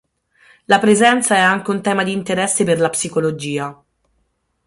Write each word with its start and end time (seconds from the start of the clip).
La 0.65 0.79
presenza 0.79 1.35
è 1.35 1.39
anche 1.41 1.69
un 1.69 1.79
tema 1.83 2.03
di 2.03 2.11
interesse 2.11 2.63
per 2.63 2.79
la 2.79 2.89
psicologia. 2.89 3.79